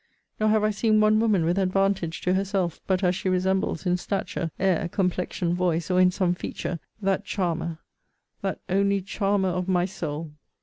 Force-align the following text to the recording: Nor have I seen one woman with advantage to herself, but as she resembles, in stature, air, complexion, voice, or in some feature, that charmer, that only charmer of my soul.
Nor 0.39 0.49
have 0.49 0.63
I 0.63 0.71
seen 0.71 0.99
one 0.99 1.19
woman 1.19 1.45
with 1.45 1.59
advantage 1.59 2.21
to 2.21 2.33
herself, 2.33 2.81
but 2.87 3.03
as 3.03 3.15
she 3.15 3.29
resembles, 3.29 3.85
in 3.85 3.97
stature, 3.97 4.49
air, 4.57 4.89
complexion, 4.89 5.53
voice, 5.53 5.91
or 5.91 6.01
in 6.01 6.09
some 6.09 6.33
feature, 6.33 6.79
that 7.03 7.23
charmer, 7.23 7.77
that 8.41 8.61
only 8.67 9.01
charmer 9.03 9.49
of 9.49 9.67
my 9.67 9.85
soul. 9.85 10.31